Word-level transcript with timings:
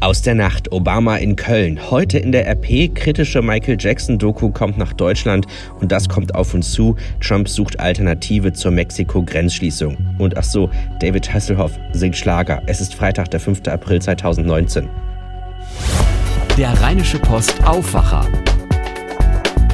Aus 0.00 0.22
der 0.22 0.36
Nacht, 0.36 0.70
Obama 0.70 1.16
in 1.16 1.34
Köln. 1.34 1.90
Heute 1.90 2.18
in 2.18 2.30
der 2.30 2.46
RP, 2.46 2.94
kritische 2.94 3.42
Michael 3.42 3.76
Jackson-Doku 3.80 4.52
kommt 4.52 4.78
nach 4.78 4.92
Deutschland 4.92 5.44
und 5.80 5.90
das 5.90 6.08
kommt 6.08 6.36
auf 6.36 6.54
uns 6.54 6.70
zu. 6.70 6.94
Trump 7.20 7.48
sucht 7.48 7.80
Alternative 7.80 8.52
zur 8.52 8.70
Mexiko-Grenzschließung. 8.70 9.96
Und 10.18 10.38
ach 10.38 10.44
so, 10.44 10.70
David 11.00 11.34
Hasselhoff 11.34 11.72
singt 11.92 12.16
Schlager. 12.16 12.62
Es 12.66 12.80
ist 12.80 12.94
Freitag, 12.94 13.32
der 13.32 13.40
5. 13.40 13.66
April 13.66 14.00
2019. 14.00 14.88
Der 16.56 16.80
Rheinische 16.80 17.18
Post 17.18 17.56
Aufwacher. 17.66 18.24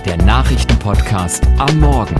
Der 0.06 0.16
Nachrichtenpodcast 0.16 1.46
am 1.58 1.80
Morgen. 1.80 2.16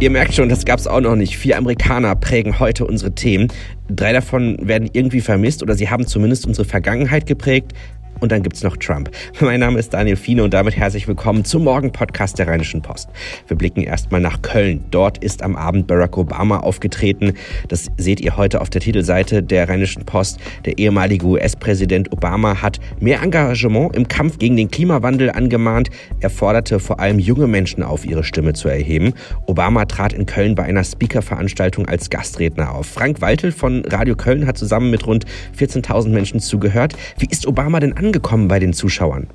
Ihr 0.00 0.10
merkt 0.10 0.32
schon, 0.32 0.48
das 0.48 0.64
gab's 0.64 0.86
auch 0.86 1.00
noch 1.00 1.16
nicht. 1.16 1.36
Vier 1.36 1.58
Amerikaner 1.58 2.14
prägen 2.14 2.60
heute 2.60 2.86
unsere 2.86 3.16
Themen. 3.16 3.48
Drei 3.90 4.12
davon 4.12 4.56
werden 4.60 4.90
irgendwie 4.92 5.20
vermisst 5.20 5.62
oder 5.62 5.74
sie 5.74 5.88
haben 5.88 6.06
zumindest 6.06 6.46
unsere 6.46 6.66
Vergangenheit 6.68 7.26
geprägt. 7.26 7.72
Und 8.20 8.32
dann 8.32 8.42
gibt's 8.42 8.64
noch 8.64 8.76
Trump. 8.76 9.10
Mein 9.40 9.60
Name 9.60 9.78
ist 9.78 9.94
Daniel 9.94 10.16
Fiene 10.16 10.42
und 10.42 10.52
damit 10.52 10.76
herzlich 10.76 11.06
willkommen 11.06 11.44
zum 11.44 11.62
Morgen-Podcast 11.62 12.38
der 12.38 12.48
Rheinischen 12.48 12.82
Post. 12.82 13.08
Wir 13.46 13.56
blicken 13.56 13.82
erstmal 13.82 14.20
nach 14.20 14.42
Köln. 14.42 14.84
Dort 14.90 15.18
ist 15.18 15.42
am 15.42 15.54
Abend 15.54 15.86
Barack 15.86 16.18
Obama 16.18 16.58
aufgetreten. 16.58 17.34
Das 17.68 17.86
seht 17.96 18.20
ihr 18.20 18.36
heute 18.36 18.60
auf 18.60 18.70
der 18.70 18.80
Titelseite 18.80 19.42
der 19.42 19.68
Rheinischen 19.68 20.04
Post. 20.04 20.40
Der 20.64 20.78
ehemalige 20.78 21.26
US-Präsident 21.26 22.10
Obama 22.12 22.60
hat 22.60 22.80
mehr 22.98 23.22
Engagement 23.22 23.94
im 23.94 24.08
Kampf 24.08 24.38
gegen 24.38 24.56
den 24.56 24.68
Klimawandel 24.68 25.30
angemahnt. 25.30 25.88
Er 26.18 26.30
forderte 26.30 26.80
vor 26.80 26.98
allem 26.98 27.20
junge 27.20 27.46
Menschen 27.46 27.84
auf, 27.84 28.04
ihre 28.04 28.24
Stimme 28.24 28.52
zu 28.52 28.68
erheben. 28.68 29.14
Obama 29.46 29.84
trat 29.84 30.12
in 30.12 30.26
Köln 30.26 30.56
bei 30.56 30.64
einer 30.64 30.82
Speaker-Veranstaltung 30.82 31.86
als 31.86 32.10
Gastredner 32.10 32.74
auf. 32.74 32.86
Frank 32.86 33.20
Waltel 33.20 33.52
von 33.52 33.84
Radio 33.84 34.16
Köln 34.16 34.44
hat 34.46 34.58
zusammen 34.58 34.90
mit 34.90 35.06
rund 35.06 35.24
14.000 35.56 36.08
Menschen 36.08 36.40
zugehört. 36.40 36.94
Wie 37.18 37.28
ist 37.30 37.46
Obama 37.46 37.78
denn 37.78 37.92
angekommen 37.92 38.07
bei 38.48 38.58
den 38.58 38.72
Zuschauern? 38.72 39.28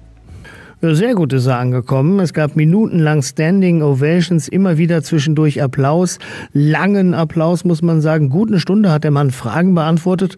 Sehr 0.82 1.16
gut 1.16 1.32
ist 1.32 1.46
er 1.46 1.60
angekommen. 1.60 2.20
Es 2.20 2.34
gab 2.34 2.58
minutenlang 2.58 3.22
Standing 3.22 3.82
Ovations, 3.82 4.50
immer 4.50 4.78
wieder 4.78 5.02
zwischendurch 5.02 5.64
Applaus, 5.64 6.20
langen 6.52 7.14
Applaus 7.14 7.64
muss 7.64 7.82
man 7.82 8.02
sagen. 8.02 8.28
Gut 8.30 8.50
eine 8.50 8.60
Stunde 8.60 8.92
hat 8.92 9.06
der 9.06 9.12
Mann 9.12 9.32
Fragen 9.32 9.76
beantwortet 9.76 10.36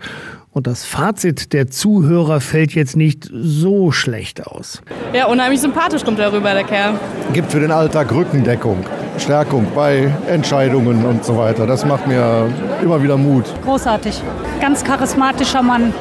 und 0.52 0.68
das 0.68 0.86
Fazit 0.86 1.52
der 1.52 1.68
Zuhörer 1.72 2.42
fällt 2.42 2.76
jetzt 2.76 2.96
nicht 2.96 3.28
so 3.34 3.92
schlecht 3.92 4.46
aus. 4.46 4.84
Ja, 5.14 5.26
unheimlich 5.26 5.62
sympathisch 5.62 6.06
kommt 6.06 6.20
er 6.20 6.32
rüber, 6.32 6.54
der 6.54 6.64
Kerl. 6.64 6.94
Gibt 7.34 7.52
für 7.52 7.60
den 7.60 7.72
Alltag 7.72 8.14
Rückendeckung, 8.14 8.86
Stärkung 9.18 9.66
bei 9.74 10.14
Entscheidungen 10.28 11.04
und 11.06 11.26
so 11.26 11.36
weiter. 11.38 11.66
Das 11.66 11.86
macht 11.86 12.08
mir 12.08 12.48
immer 12.84 13.02
wieder 13.02 13.18
Mut. 13.18 13.46
Großartig. 13.64 14.22
Ganz 14.62 14.84
charismatischer 14.84 15.64
Mann. 15.64 15.92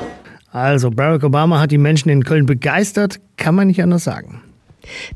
Also 0.55 0.93
Barack 0.93 1.25
Obama 1.25 1.59
hat 1.59 1.73
die 1.73 1.79
Menschen 1.79 2.11
in 2.11 2.23
Köln 2.23 2.47
begeistert, 2.47 3.19
kann 3.37 3.57
man 3.57 3.67
nicht 3.67 3.83
anders 3.83 4.05
sagen. 4.05 4.41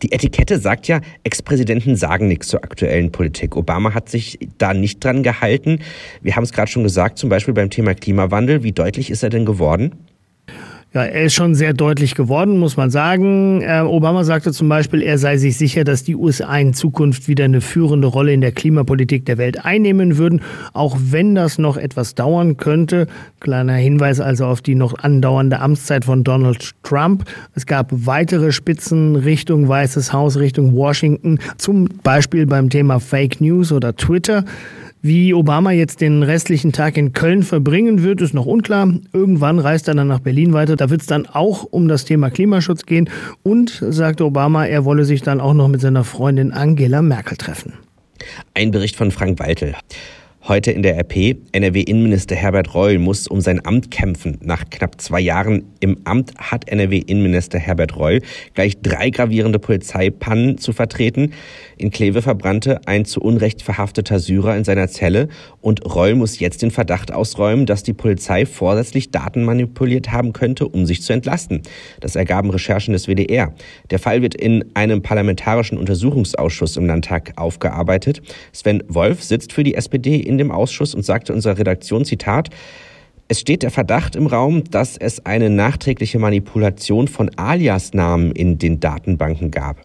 Die 0.03 0.11
Etikette 0.11 0.59
sagt 0.59 0.89
ja, 0.89 1.01
Ex-Präsidenten 1.23 1.95
sagen 1.95 2.27
nichts 2.27 2.49
zur 2.49 2.65
aktuellen 2.65 3.13
Politik. 3.13 3.55
Obama 3.55 3.95
hat 3.95 4.09
sich 4.09 4.41
da 4.59 4.75
nicht 4.75 5.05
dran 5.05 5.23
gehalten. 5.23 5.79
Wir 6.23 6.35
haben 6.35 6.43
es 6.43 6.53
gerade 6.53 6.69
schon 6.69 6.83
gesagt, 6.83 7.19
zum 7.19 7.31
Beispiel 7.31 7.55
beim 7.55 7.71
Thema 7.71 7.95
Klimawandel. 7.95 8.65
Wie 8.65 8.73
deutlich 8.73 9.11
ist 9.11 9.23
er 9.23 9.31
denn 9.31 9.47
geworden? 9.47 9.95
Ja, 10.95 11.03
er 11.03 11.25
ist 11.25 11.35
schon 11.35 11.55
sehr 11.55 11.75
deutlich 11.75 12.15
geworden, 12.15 12.59
muss 12.59 12.79
man 12.79 12.89
sagen. 12.89 13.61
Äh, 13.61 13.83
Obama 13.83 14.25
sagte 14.25 14.53
zum 14.53 14.71
Beispiel, 14.71 15.03
er 15.03 15.19
sei 15.19 15.37
sich 15.37 15.59
sicher, 15.59 15.85
dass 15.85 16.03
die 16.03 16.17
USA 16.17 16.57
in 16.57 16.73
Zukunft 16.73 17.29
wieder 17.29 17.45
eine 17.45 17.61
führende 17.61 18.09
Rolle 18.09 18.33
in 18.33 18.41
der 18.41 18.53
Klimapolitik 18.53 19.27
der 19.27 19.37
Welt 19.37 19.67
einnehmen 19.67 20.17
würden, 20.17 20.41
auch 20.73 20.97
wenn 20.99 21.35
das 21.35 21.59
noch 21.59 21.77
etwas 21.77 22.15
dauern 22.15 22.57
könnte. 22.57 23.07
Kleiner 23.39 23.75
Hinweis 23.75 24.19
also 24.19 24.47
auf 24.47 24.63
die 24.63 24.75
noch 24.75 24.99
andauernde 24.99 25.61
Amtszeit 25.61 26.07
von 26.07 26.25
Donald 26.25 26.73
Trump. 26.83 27.25
Es 27.55 27.67
gab 27.67 27.91
weitere 27.93 28.51
Spitzen 28.51 29.15
Richtung 29.15 29.69
Weißes 29.69 30.15
Haus, 30.15 30.39
Richtung 30.39 30.75
Washington, 30.75 31.39
zum 31.59 31.89
Beispiel 32.03 32.47
beim 32.47 32.71
Thema 32.71 32.99
Fake 32.99 33.43
News 33.43 33.73
oder 33.73 33.95
Twitter. 33.95 34.43
Wie 35.09 35.33
Obama 35.33 35.73
jetzt 35.73 36.03
den 36.03 36.23
restlichen 36.23 36.71
Tag 36.71 36.99
in 36.99 37.15
Köln 37.15 37.43
verbringen 37.43 38.03
wird, 38.03 38.21
ist 38.21 38.35
noch 38.35 38.45
unklar. 38.45 38.93
Irgendwann 39.15 39.59
reist 39.59 39.89
er 39.89 39.95
dann 39.95 40.09
nach 40.09 40.19
Berlin 40.19 40.53
weiter. 40.53 40.77
Da 40.77 40.91
wird 40.91 41.01
es 41.01 41.07
dann 41.07 41.25
auch 41.25 41.65
um 41.65 41.89
das 41.89 42.05
Thema 42.05 42.29
Klimaschutz 42.29 42.85
gehen. 42.85 43.09
Und, 43.43 43.83
sagte 43.89 44.27
Obama, 44.27 44.67
er 44.67 44.85
wolle 44.85 45.07
sich 45.07 45.23
dann 45.23 45.41
auch 45.41 45.55
noch 45.55 45.69
mit 45.69 45.81
seiner 45.81 46.05
Freundin 46.05 46.53
Angela 46.53 47.01
Merkel 47.01 47.39
treffen. 47.39 47.73
Ein 48.53 48.71
Bericht 48.71 48.97
von 48.97 49.11
Frank 49.11 49.39
Waltel. 49.39 49.77
Heute 50.49 50.71
in 50.71 50.83
der 50.83 50.97
RP, 50.97 51.37
NRW-Innenminister 51.53 52.35
Herbert 52.35 52.75
Reul 52.75 52.99
muss 52.99 53.29
um 53.29 53.43
sein 53.43 53.67
Amt 53.67 53.91
kämpfen. 53.91 54.39
Nach 54.41 54.65
knapp 54.71 54.99
zwei 54.99 55.21
Jahren 55.21 55.65
im 55.81 55.99
Amt 56.05 56.33
hat 56.39 56.71
NRW-Innenminister 56.71 57.59
Herbert 57.59 57.99
Reul 57.99 58.23
gleich 58.55 58.81
drei 58.81 59.11
gravierende 59.11 59.59
Polizeipannen 59.59 60.57
zu 60.57 60.73
vertreten. 60.73 61.35
In 61.77 61.91
Kleve 61.91 62.23
verbrannte 62.23 62.81
ein 62.87 63.05
zu 63.05 63.21
Unrecht 63.21 63.61
verhafteter 63.61 64.21
Syrer 64.21 64.57
in 64.57 64.65
seiner 64.65 64.89
Zelle 64.89 65.29
und 65.61 65.85
Reul 65.85 66.15
muss 66.15 66.39
jetzt 66.39 66.63
den 66.63 66.71
Verdacht 66.71 67.13
ausräumen, 67.13 67.67
dass 67.67 67.83
die 67.83 67.93
Polizei 67.93 68.47
vorsätzlich 68.47 69.11
Daten 69.11 69.45
manipuliert 69.45 70.13
haben 70.13 70.33
könnte, 70.33 70.67
um 70.67 70.87
sich 70.87 71.03
zu 71.03 71.13
entlasten. 71.13 71.61
Das 72.01 72.17
ergaben 72.17 72.49
Recherchen 72.49 72.95
des 72.95 73.07
WDR. 73.07 73.53
Der 73.91 73.99
Fall 73.99 74.23
wird 74.23 74.35
in 74.35 74.65
einem 74.73 75.03
parlamentarischen 75.03 75.77
Untersuchungsausschuss 75.77 76.79
im 76.79 76.87
Landtag 76.87 77.35
aufgearbeitet. 77.37 78.23
Sven 78.55 78.83
Wolf 78.89 79.23
sitzt 79.23 79.53
für 79.53 79.63
die 79.63 79.75
SPD 79.75 80.17
in 80.17 80.38
dem 80.39 80.51
Ausschuss 80.51 80.95
und 80.95 81.05
sagte 81.05 81.33
unserer 81.33 81.59
Redaktion, 81.59 82.05
Zitat, 82.05 82.51
es 83.31 83.41
steht 83.41 83.63
der 83.63 83.71
Verdacht 83.71 84.17
im 84.17 84.27
Raum, 84.27 84.65
dass 84.65 84.97
es 84.97 85.27
eine 85.27 85.51
nachträgliche 85.51 86.19
Manipulation 86.19 87.09
von 87.09 87.31
Alias-Namen 87.37 88.33
in 88.33 88.59
den 88.59 88.81
Datenbanken 88.81 89.51
gab. 89.51 89.83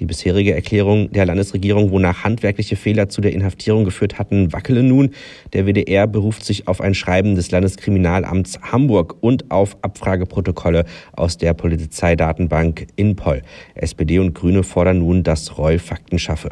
Die 0.00 0.06
bisherige 0.06 0.52
Erklärung 0.52 1.12
der 1.12 1.26
Landesregierung, 1.26 1.92
wonach 1.92 2.24
handwerkliche 2.24 2.74
Fehler 2.74 3.08
zu 3.08 3.20
der 3.20 3.32
Inhaftierung 3.34 3.84
geführt 3.84 4.18
hatten, 4.18 4.52
wackele 4.52 4.82
nun. 4.82 5.10
Der 5.52 5.64
WDR 5.64 6.08
beruft 6.08 6.44
sich 6.44 6.66
auf 6.66 6.80
ein 6.80 6.94
Schreiben 6.94 7.36
des 7.36 7.52
Landeskriminalamts 7.52 8.58
Hamburg 8.62 9.14
und 9.20 9.52
auf 9.52 9.76
Abfrageprotokolle 9.82 10.84
aus 11.12 11.38
der 11.38 11.54
Polizeidatenbank 11.54 12.88
Inpol. 12.96 13.42
SPD 13.76 14.18
und 14.18 14.34
Grüne 14.34 14.64
fordern 14.64 14.98
nun, 14.98 15.22
dass 15.22 15.56
Reul 15.56 15.78
Fakten 15.78 16.18
schaffe. 16.18 16.50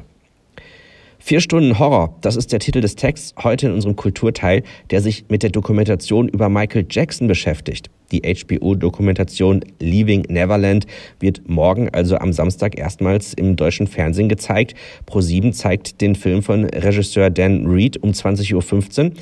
Vier 1.22 1.40
Stunden 1.40 1.78
Horror, 1.78 2.16
das 2.22 2.34
ist 2.34 2.50
der 2.50 2.60
Titel 2.60 2.80
des 2.80 2.96
Texts 2.96 3.34
heute 3.44 3.66
in 3.66 3.74
unserem 3.74 3.94
Kulturteil, 3.94 4.62
der 4.90 5.02
sich 5.02 5.26
mit 5.28 5.42
der 5.42 5.50
Dokumentation 5.50 6.28
über 6.28 6.48
Michael 6.48 6.86
Jackson 6.90 7.28
beschäftigt. 7.28 7.90
Die 8.10 8.22
HBO-Dokumentation 8.22 9.62
Leaving 9.78 10.22
Neverland 10.28 10.86
wird 11.20 11.42
morgen, 11.46 11.90
also 11.90 12.16
am 12.16 12.32
Samstag, 12.32 12.78
erstmals 12.78 13.34
im 13.34 13.54
deutschen 13.54 13.86
Fernsehen 13.86 14.30
gezeigt. 14.30 14.74
Pro7 15.06 15.52
zeigt 15.52 16.00
den 16.00 16.14
Film 16.14 16.42
von 16.42 16.64
Regisseur 16.64 17.28
Dan 17.28 17.66
Reed 17.66 18.02
um 18.02 18.12
20.15 18.12 18.54
Uhr. 19.04 19.12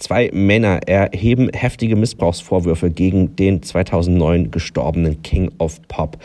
Zwei 0.00 0.30
Männer 0.32 0.80
erheben 0.86 1.50
heftige 1.52 1.94
Missbrauchsvorwürfe 1.94 2.90
gegen 2.90 3.36
den 3.36 3.62
2009 3.62 4.50
gestorbenen 4.50 5.22
King 5.22 5.52
of 5.58 5.78
Pop. 5.88 6.16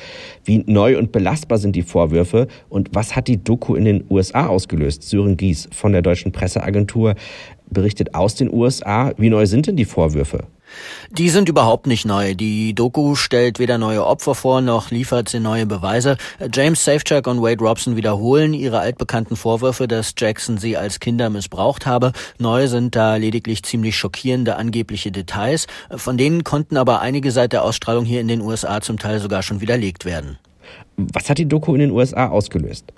Wie 0.46 0.64
neu 0.66 0.98
und 0.98 1.12
belastbar 1.12 1.58
sind 1.58 1.76
die 1.76 1.82
Vorwürfe 1.82 2.48
und 2.70 2.90
was 2.94 3.18
hat 3.18 3.28
die 3.28 3.44
Doku 3.44 3.76
in 3.76 3.84
den 3.84 4.06
USA 4.10 4.48
ausgelöst? 4.48 5.04
Sören 5.04 5.36
Gies 5.36 5.68
von 5.74 5.92
der 5.92 6.02
Deutschen 6.02 6.32
Presseagentur 6.32 7.16
berichtet 7.70 8.16
aus 8.16 8.36
den 8.36 8.52
USA. 8.52 9.12
Wie 9.18 9.30
neu 9.30 9.46
sind 9.46 9.68
denn 9.68 9.76
die 9.76 9.84
Vorwürfe? 9.84 10.46
Die 11.10 11.30
sind 11.30 11.50
überhaupt 11.50 11.88
nicht 11.88 12.06
neu. 12.06 12.36
Die 12.36 12.74
Doku 12.74 13.16
stellt 13.16 13.60
weder 13.60 13.78
neue 13.78 14.06
Opfer 14.06 14.36
vor, 14.36 14.62
noch 14.62 14.92
liefert 14.92 15.30
sie 15.30 15.40
neue 15.40 15.66
Beweise. 15.66 16.18
James 16.54 16.84
Safechuck 16.84 17.28
und 17.28 17.42
Wade 17.42 17.64
Robson 17.64 17.96
wiederholen 17.96 18.54
ihre 18.54 18.80
altbekannten 18.80 19.36
Vorwürfe, 19.36 19.88
dass 19.88 20.14
Jackson 20.18 20.58
sie 20.58 20.78
als 20.78 21.00
Kinder 21.00 21.30
missbraucht 21.30 21.86
habe. 21.86 22.12
Neu 22.38 22.68
sind 22.68 22.96
da 22.96 23.16
lediglich 23.16 23.64
ziemlich 23.64 23.96
schockierende 23.96 24.56
angebliche 24.56 25.12
Details. 25.12 25.68
Von 25.96 26.18
denen 26.18 26.44
konnten 26.44 26.78
aber 26.78 27.02
einige 27.02 27.32
seit 27.32 27.54
der 27.54 27.64
Ausstrahlung 27.64 28.06
hier 28.06 28.22
in 28.22 28.28
den 28.28 28.42
USA 28.42 28.82
zum 28.82 29.00
Teil 29.00 29.20
sogar 29.20 29.44
schon 29.44 29.62
widerlegt 29.62 30.06
werden. 30.06 30.38
Was 30.98 31.30
hat 31.30 31.38
die 31.38 31.48
Doku 31.48 31.74
in 31.74 31.80
den 31.82 31.92
USA 31.92 32.28
ausgelöst? 32.28 32.94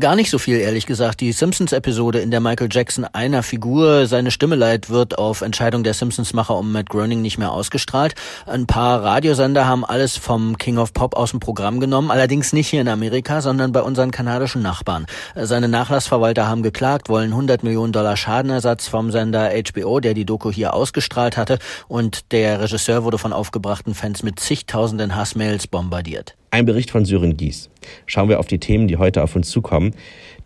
Gar 0.00 0.16
nicht 0.16 0.30
so 0.30 0.38
viel, 0.38 0.56
ehrlich 0.56 0.86
gesagt. 0.86 1.20
Die 1.20 1.32
Simpsons-Episode, 1.32 2.20
in 2.20 2.30
der 2.30 2.40
Michael 2.40 2.70
Jackson 2.72 3.04
einer 3.04 3.42
Figur 3.42 4.06
seine 4.06 4.30
Stimme 4.30 4.56
leiht, 4.56 4.88
wird 4.88 5.18
auf 5.18 5.42
Entscheidung 5.42 5.84
der 5.84 5.92
Simpsons-Macher 5.92 6.56
um 6.56 6.72
Matt 6.72 6.88
Groening 6.88 7.20
nicht 7.20 7.36
mehr 7.36 7.52
ausgestrahlt. 7.52 8.14
Ein 8.46 8.66
paar 8.66 9.04
Radiosender 9.04 9.66
haben 9.66 9.84
alles 9.84 10.16
vom 10.16 10.56
King 10.56 10.78
of 10.78 10.94
Pop 10.94 11.14
aus 11.14 11.32
dem 11.32 11.40
Programm 11.40 11.78
genommen, 11.78 12.10
allerdings 12.10 12.54
nicht 12.54 12.68
hier 12.68 12.80
in 12.80 12.88
Amerika, 12.88 13.42
sondern 13.42 13.72
bei 13.72 13.82
unseren 13.82 14.10
kanadischen 14.10 14.62
Nachbarn. 14.62 15.04
Seine 15.34 15.68
Nachlassverwalter 15.68 16.48
haben 16.48 16.62
geklagt, 16.62 17.10
wollen 17.10 17.32
100 17.32 17.62
Millionen 17.62 17.92
Dollar 17.92 18.16
Schadenersatz 18.16 18.88
vom 18.88 19.10
Sender 19.10 19.50
HBO, 19.50 20.00
der 20.00 20.14
die 20.14 20.24
Doku 20.24 20.50
hier 20.50 20.72
ausgestrahlt 20.72 21.36
hatte, 21.36 21.58
und 21.86 22.32
der 22.32 22.62
Regisseur 22.62 23.04
wurde 23.04 23.18
von 23.18 23.34
aufgebrachten 23.34 23.94
Fans 23.94 24.22
mit 24.22 24.40
zigtausenden 24.40 25.14
Hassmails 25.16 25.66
bombardiert. 25.66 26.34
Ein 26.54 26.66
Bericht 26.66 26.90
von 26.90 27.06
Sören 27.06 27.38
Gies. 27.38 27.70
Schauen 28.04 28.28
wir 28.28 28.38
auf 28.38 28.46
die 28.46 28.58
Themen, 28.58 28.86
die 28.86 28.98
heute 28.98 29.22
auf 29.22 29.34
uns 29.34 29.48
zukommen. 29.48 29.94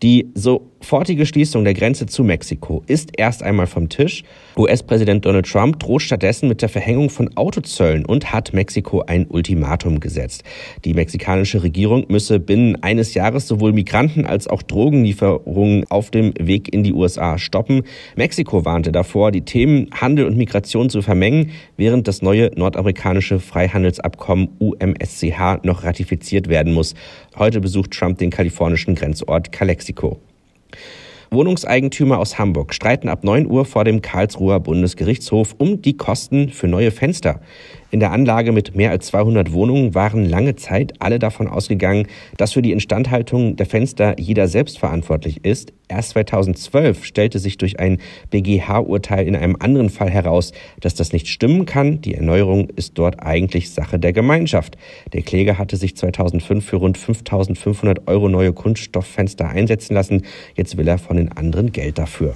Die 0.05 0.31
so 0.35 0.71
sofortige 0.81 1.27
Schließung 1.27 1.65
der 1.65 1.75
Grenze 1.75 2.07
zu 2.07 2.23
Mexiko 2.23 2.83
ist 2.87 3.11
erst 3.17 3.43
einmal 3.43 3.67
vom 3.67 3.89
Tisch. 3.89 4.23
US-Präsident 4.57 5.25
Donald 5.25 5.51
Trump 5.51 5.81
droht 5.81 6.03
stattdessen 6.03 6.49
mit 6.49 6.63
der 6.63 6.69
Verhängung 6.69 7.11
von 7.11 7.37
Autozöllen 7.37 8.05
und 8.05 8.33
hat 8.33 8.53
Mexiko 8.53 9.03
ein 9.03 9.27
Ultimatum 9.27 9.99
gesetzt. 10.01 10.45
Die 10.85 10.95
mexikanische 10.95 11.63
Regierung 11.63 12.07
müsse 12.09 12.39
binnen 12.39 12.83
eines 12.83 13.15
Jahres 13.15 13.49
sowohl 13.49 13.73
Migranten 13.73 14.27
als 14.27 14.47
auch 14.47 14.63
Drogenlieferungen 14.63 15.85
auf 15.91 16.11
dem 16.11 16.33
Weg 16.39 16.73
in 16.73 16.85
die 16.85 16.93
USA 16.93 17.37
stoppen. 17.39 17.83
Mexiko 18.15 18.65
warnte 18.65 18.93
davor, 18.93 19.33
die 19.33 19.43
Themen 19.43 19.89
Handel 19.93 20.27
und 20.27 20.37
Migration 20.37 20.89
zu 20.89 21.03
vermengen, 21.03 21.51
während 21.77 22.07
das 22.07 22.23
neue 22.23 22.53
nordamerikanische 22.55 23.41
Freihandelsabkommen 23.41 24.51
UMSCH 24.61 25.65
noch 25.65 25.83
ratifiziert 25.83 26.49
werden 26.49 26.73
muss. 26.73 26.95
Heute 27.37 27.61
besucht 27.61 27.91
Trump 27.91 28.19
den 28.19 28.31
kalifornischen 28.31 28.95
Grenzort 28.95 29.51
Calexico. 29.51 30.21
Wohnungseigentümer 31.31 32.19
aus 32.19 32.39
Hamburg 32.39 32.73
streiten 32.73 33.09
ab 33.09 33.25
9 33.25 33.47
Uhr 33.47 33.65
vor 33.65 33.85
dem 33.85 34.01
Karlsruher 34.01 34.61
Bundesgerichtshof 34.61 35.55
um 35.59 35.83
die 35.83 35.97
Kosten 35.97 36.51
für 36.51 36.69
neue 36.69 36.91
Fenster. 36.91 37.41
In 37.97 38.01
der 38.01 38.13
Anlage 38.13 38.53
mit 38.53 38.77
mehr 38.77 38.91
als 38.91 39.07
200 39.07 39.55
Wohnungen 39.55 39.95
waren 39.95 40.29
lange 40.29 40.55
Zeit 40.55 40.93
alle 40.99 41.19
davon 41.19 41.49
ausgegangen, 41.49 42.09
dass 42.37 42.53
für 42.53 42.61
die 42.61 42.73
Instandhaltung 42.73 43.57
der 43.57 43.65
Fenster 43.65 44.21
jeder 44.21 44.49
selbst 44.49 44.79
verantwortlich 44.79 45.47
ist. 45.47 45.73
Erst 45.89 46.11
2012 46.11 47.07
stellte 47.07 47.39
sich 47.39 47.57
durch 47.57 47.81
ein 47.81 47.97
BGH-Urteil 48.29 49.27
in 49.27 49.35
einem 49.35 49.57
anderen 49.59 49.89
Fall 49.89 50.11
heraus, 50.11 50.53
dass 50.79 50.95
das 50.95 51.15
nicht 51.15 51.29
stimmen 51.29 51.65
kann. 51.65 52.03
Die 52.03 52.13
Erneuerung 52.13 52.69
ist 52.69 52.99
dort 52.99 53.23
eigentlich 53.23 53.71
Sache 53.71 53.99
der 53.99 54.13
Gemeinschaft. 54.13 54.77
Der 55.15 55.23
Kläger 55.23 55.57
hatte 55.57 55.79
sich 55.79 55.97
2005 55.97 56.67
für 56.67 56.77
rund 56.77 56.99
5500 56.99 58.07
Euro 58.09 58.29
neue 58.29 58.53
Kunststofffenster 58.53 59.49
einsetzen 59.49 59.95
lassen. 59.95 60.27
Jetzt 60.55 60.77
will 60.77 60.87
er 60.87 60.99
von 60.99 61.17
den 61.17 61.33
anderen 61.33 61.73
Geld 61.73 61.97
dafür. 61.97 62.35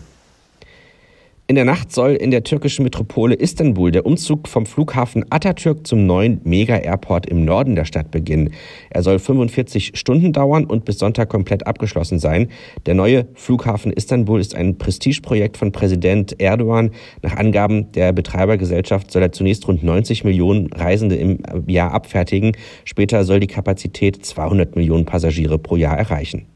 In 1.51 1.57
der 1.57 1.65
Nacht 1.65 1.91
soll 1.91 2.13
in 2.13 2.31
der 2.31 2.45
türkischen 2.45 2.85
Metropole 2.85 3.35
Istanbul 3.35 3.91
der 3.91 4.07
Umzug 4.07 4.47
vom 4.47 4.67
Flughafen 4.67 5.25
Atatürk 5.31 5.85
zum 5.85 6.07
neuen 6.07 6.41
Mega-Airport 6.45 7.27
im 7.27 7.45
Norden 7.45 7.75
der 7.75 7.85
Stadt 7.87 8.13
beginnen. 8.13 8.53
Er 8.91 9.03
soll 9.03 9.19
45 9.19 9.99
Stunden 9.99 10.33
dauern 10.33 10.65
und 10.65 10.85
bis 10.85 11.01
Sonntag 11.01 11.29
komplett 11.29 11.67
abgeschlossen 11.67 12.21
sein. 12.21 12.51
Der 12.87 12.95
neue 12.95 13.27
Flughafen 13.35 13.93
Istanbul 13.93 14.39
ist 14.39 14.55
ein 14.55 14.79
Prestigeprojekt 14.79 15.57
von 15.57 15.73
Präsident 15.73 16.41
Erdogan. 16.41 16.93
Nach 17.23 17.37
Angaben 17.37 17.91
der 17.91 18.13
Betreibergesellschaft 18.13 19.11
soll 19.11 19.23
er 19.23 19.33
zunächst 19.33 19.67
rund 19.67 19.83
90 19.83 20.23
Millionen 20.23 20.73
Reisende 20.73 21.17
im 21.17 21.41
Jahr 21.67 21.93
abfertigen. 21.93 22.53
Später 22.85 23.25
soll 23.25 23.41
die 23.41 23.49
Kapazität 23.49 24.25
200 24.25 24.77
Millionen 24.77 25.05
Passagiere 25.05 25.59
pro 25.59 25.75
Jahr 25.75 25.99
erreichen. 25.99 26.47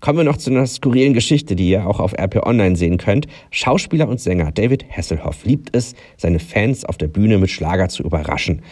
Kommen 0.00 0.18
wir 0.18 0.24
noch 0.24 0.36
zu 0.36 0.50
einer 0.50 0.66
skurrilen 0.66 1.12
Geschichte, 1.12 1.56
die 1.56 1.70
ihr 1.70 1.84
auch 1.84 1.98
auf 1.98 2.12
RP 2.12 2.46
Online 2.46 2.76
sehen 2.76 2.98
könnt. 2.98 3.26
Schauspieler 3.50 4.08
und 4.08 4.20
Sänger 4.20 4.52
David 4.52 4.84
Hasselhoff 4.88 5.44
liebt 5.44 5.74
es, 5.74 5.94
seine 6.16 6.38
Fans 6.38 6.84
auf 6.84 6.98
der 6.98 7.08
Bühne 7.08 7.38
mit 7.38 7.50
Schlager 7.50 7.88
zu 7.88 8.04
überraschen. 8.04 8.62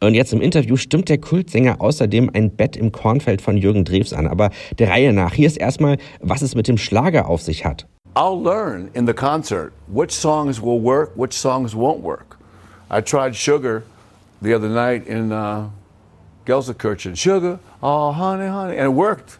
Und 0.00 0.14
jetzt 0.14 0.32
im 0.32 0.40
Interview 0.40 0.76
stimmt 0.76 1.08
der 1.08 1.18
Kultsänger 1.18 1.80
außerdem 1.80 2.30
ein 2.32 2.54
Bett 2.54 2.76
im 2.76 2.92
Kornfeld 2.92 3.42
von 3.42 3.56
Jürgen 3.56 3.84
Drews 3.84 4.12
an. 4.12 4.28
Aber 4.28 4.50
der 4.78 4.88
Reihe 4.90 5.12
nach, 5.12 5.34
hier 5.34 5.48
ist 5.48 5.56
erstmal, 5.56 5.96
was 6.20 6.42
es 6.42 6.54
mit 6.54 6.68
dem 6.68 6.78
Schlager 6.78 7.28
auf 7.28 7.42
sich 7.42 7.64
hat. 7.64 7.88
I'll 8.14 8.40
learn 8.40 8.88
in 8.94 9.06
the 9.06 9.12
concert 9.12 9.72
which 9.88 10.12
songs 10.12 10.62
will 10.62 10.80
work, 10.80 11.10
which 11.16 11.34
songs 11.34 11.74
won't 11.74 12.00
work. 12.00 12.38
I 12.90 13.00
tried 13.00 13.34
Sugar 13.34 13.82
the 14.40 14.54
other 14.54 14.68
night 14.68 15.06
in 15.08 15.32
uh, 15.32 15.68
Gelsenkirchen. 16.46 17.16
Sugar, 17.16 17.58
oh 17.82 18.12
honey, 18.12 18.46
honey, 18.46 18.76
and 18.76 18.86
it 18.86 18.94
worked. 18.94 19.38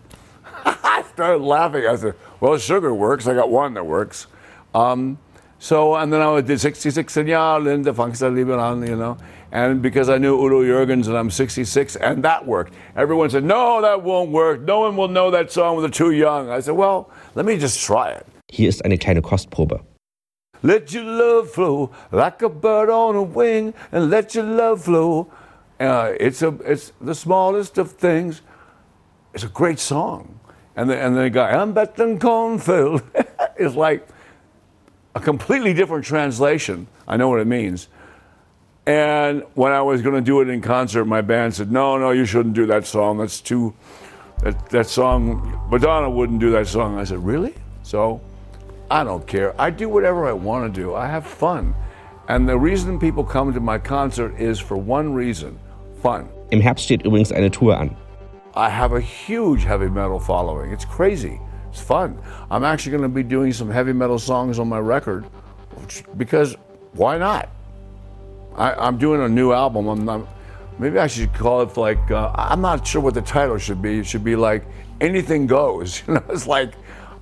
I 1.17 1.19
started 1.19 1.45
laughing. 1.45 1.87
I 1.87 1.97
said, 1.97 2.15
well, 2.41 2.59
sugar 2.59 2.93
works. 2.93 3.27
I 3.27 3.33
got 3.33 3.49
one 3.49 3.73
that 3.73 3.87
works. 3.87 4.27
Um, 4.75 5.17
so, 5.59 5.95
and 5.97 6.13
then 6.13 6.21
I 6.21 6.43
did 6.43 6.61
66 6.61 7.17
and 7.17 7.27
ja, 7.27 7.57
Linda 7.57 7.95
Fangsta 7.95 8.31
Liberan, 8.35 8.87
you 8.87 8.97
know. 8.97 9.17
And 9.51 9.81
because 9.81 10.11
I 10.11 10.19
knew 10.19 10.39
Udo 10.39 10.63
Jürgens 10.63 11.07
and 11.07 11.17
I'm 11.17 11.31
66, 11.31 11.97
and 11.97 12.23
that 12.23 12.47
worked. 12.47 12.75
Everyone 12.97 13.31
said, 13.31 13.45
no, 13.45 13.81
that 13.81 14.03
won't 14.03 14.31
work. 14.31 14.61
No 14.61 14.81
one 14.81 14.95
will 14.99 15.09
know 15.09 15.31
that 15.31 15.51
song 15.51 15.77
when 15.77 15.85
they're 15.85 15.91
too 15.91 16.11
young. 16.11 16.51
I 16.51 16.61
said, 16.61 16.75
well, 16.75 17.11
let 17.35 17.47
me 17.47 17.57
just 17.57 17.81
try 17.81 18.11
it. 18.11 18.27
Hier 18.53 18.69
ist 18.69 18.85
eine 18.85 18.99
kleine 18.99 19.23
Kostprobe. 19.23 19.81
Let 20.63 20.93
your 20.93 21.05
love 21.05 21.51
flow 21.51 21.93
like 22.13 22.43
a 22.43 22.51
bird 22.51 22.91
on 22.91 23.17
a 23.17 23.23
wing, 23.23 23.73
and 23.91 24.11
let 24.11 24.35
your 24.35 24.45
love 24.45 24.85
flow. 24.85 25.31
Uh, 25.81 26.13
it's, 26.21 26.43
a, 26.43 26.49
it's 26.67 26.93
the 27.01 27.15
smallest 27.15 27.79
of 27.79 27.93
things. 27.93 28.43
It's 29.33 29.45
a 29.45 29.49
great 29.49 29.79
song. 29.79 30.36
And 30.77 30.91
the, 30.91 30.99
and 30.99 31.17
the 31.17 31.31
guy, 31.31 31.51
I'm 31.51 31.75
Bethan 31.75 32.21
Cornfield, 32.21 33.03
is 33.57 33.75
like 33.75 34.07
a 35.15 35.21
completely 35.21 35.73
different 35.73 36.05
translation. 36.05 36.87
I 37.09 37.17
know 37.17 37.31
what 37.31 37.41
it 37.41 37.47
means. 37.47 37.89
And 38.87 39.43
when 39.55 39.73
I 39.73 39.81
was 39.83 40.03
going 40.03 40.15
to 40.15 40.21
do 40.21 40.41
it 40.43 40.49
in 40.49 40.61
concert, 40.61 41.07
my 41.07 41.23
band 41.23 41.55
said, 41.55 41.73
No, 41.73 41.97
no, 41.97 42.11
you 42.11 42.27
shouldn't 42.27 42.55
do 42.55 42.67
that 42.67 42.87
song. 42.87 43.19
That's 43.19 43.41
too, 43.41 43.75
that, 44.43 44.69
that 44.69 44.87
song, 44.87 45.67
Madonna 45.71 46.09
wouldn't 46.09 46.39
do 46.39 46.51
that 46.53 46.69
song. 46.69 46.99
I 46.99 47.05
said, 47.05 47.25
Really? 47.25 47.55
So 47.83 48.21
I 48.91 49.03
don't 49.03 49.27
care. 49.27 49.61
I 49.61 49.71
do 49.71 49.89
whatever 49.89 50.29
I 50.29 50.33
want 50.33 50.73
to 50.73 50.81
do. 50.81 50.95
I 50.95 51.07
have 51.09 51.27
fun. 51.27 51.75
And 52.29 52.49
the 52.49 52.59
reason 52.59 52.99
people 53.01 53.25
come 53.25 53.53
to 53.55 53.61
my 53.61 53.79
concert 53.79 54.39
is 54.39 54.61
for 54.61 54.77
one 54.77 55.15
reason 55.15 55.59
fun. 56.03 56.29
Im 56.51 56.61
Herbst 56.61 56.85
steht 56.85 57.03
übrigens 57.03 57.33
eine 57.33 57.51
Tour 57.51 57.77
an. 57.77 57.97
I 58.57 58.71
have 58.71 58.95
a 58.95 59.01
huge 59.01 59.65
heavy 59.65 59.89
metal 59.89 60.19
following. 60.19 60.73
It's 60.73 60.87
crazy. 60.87 61.39
It's 61.69 61.81
fun. 61.81 62.19
I'm 62.51 62.65
actually 62.65 62.93
going 62.93 63.03
to 63.03 63.09
be 63.09 63.23
doing 63.23 63.53
some 63.53 63.71
heavy 63.71 63.93
metal 63.93 64.19
songs 64.19 64.59
on 64.59 64.67
my 64.67 64.79
record 64.79 65.27
because 66.17 66.57
why 66.95 67.19
not? 67.19 67.51
I, 68.57 68.89
am 68.89 68.97
doing 68.97 69.21
a 69.21 69.29
new 69.29 69.53
album. 69.53 69.87
I'm 69.89 70.05
not, 70.07 70.27
maybe 70.79 70.99
I 70.99 71.07
should 71.07 71.35
call 71.35 71.61
it 71.61 71.77
like, 71.77 72.11
uh, 72.11 72.33
I'm 72.35 72.63
not 72.63 72.87
sure 72.87 73.03
what 73.03 73.13
the 73.13 73.21
title 73.21 73.59
should 73.59 73.83
be. 73.83 73.99
It 73.99 74.07
should 74.07 74.25
be 74.25 74.37
like, 74.37 74.65
anything 75.03 75.47
goes. 75.47 76.03
You 76.09 76.15
know, 76.15 76.25
it's 76.31 76.47
like, 76.47 76.73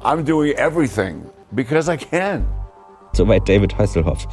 I'm 0.05 0.23
doing 0.23 0.53
everything 0.53 1.29
because 1.53 1.89
I 1.89 1.97
can. 1.97 2.47
Soweit 3.15 3.49
David 3.49 3.79
Hasselhoff. 3.79 4.29